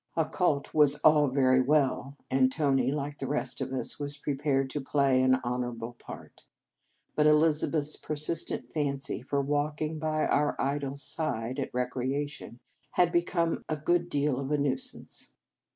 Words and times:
A 0.17 0.25
cult 0.25 0.73
was 0.73 0.95
all 1.01 1.27
very 1.27 1.61
well, 1.61 2.17
and 2.31 2.51
Tony, 2.51 2.91
like 2.91 3.19
the 3.19 3.27
rest 3.27 3.61
of 3.61 3.71
us, 3.71 3.99
was 3.99 4.17
pre 4.17 4.33
pared 4.33 4.67
to 4.71 4.81
play 4.81 5.21
an 5.21 5.35
honourable 5.45 5.93
part. 5.93 6.43
But 7.15 7.27
Elizabeth 7.27 7.83
s 7.83 7.95
persistent 7.97 8.73
fancy 8.73 9.21
for 9.21 9.41
walk 9.43 9.79
ing 9.79 9.99
by 9.99 10.25
our 10.25 10.59
idol 10.59 10.93
s 10.93 11.03
side 11.03 11.59
at 11.59 11.69
recreation 11.71 12.59
had 12.93 13.11
become 13.11 13.63
a 13.69 13.75
good 13.75 14.09
deal 14.09 14.39
of 14.39 14.49
a 14.49 14.57
nuisance. 14.57 15.33